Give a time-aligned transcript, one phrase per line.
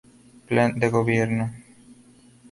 [0.47, 1.51] Plan de Gobierno